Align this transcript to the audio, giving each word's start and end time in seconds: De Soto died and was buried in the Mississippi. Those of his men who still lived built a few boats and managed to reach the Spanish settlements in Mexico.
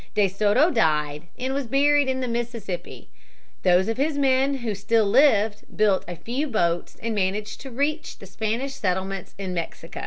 De 0.15 0.27
Soto 0.27 0.71
died 0.71 1.27
and 1.37 1.53
was 1.53 1.67
buried 1.67 2.07
in 2.07 2.21
the 2.21 2.27
Mississippi. 2.27 3.09
Those 3.61 3.87
of 3.87 3.97
his 3.97 4.17
men 4.17 4.55
who 4.55 4.73
still 4.73 5.05
lived 5.05 5.77
built 5.77 6.03
a 6.07 6.15
few 6.15 6.47
boats 6.47 6.97
and 7.03 7.13
managed 7.13 7.61
to 7.61 7.69
reach 7.69 8.17
the 8.17 8.25
Spanish 8.25 8.73
settlements 8.73 9.35
in 9.37 9.53
Mexico. 9.53 9.99